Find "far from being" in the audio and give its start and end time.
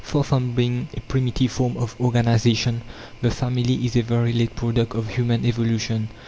0.03-0.87